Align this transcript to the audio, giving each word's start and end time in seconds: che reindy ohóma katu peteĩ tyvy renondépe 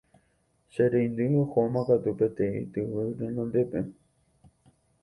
che 0.71 0.83
reindy 0.93 1.27
ohóma 1.41 1.81
katu 1.91 2.11
peteĩ 2.23 2.57
tyvy 2.79 2.95
renondépe 3.21 3.79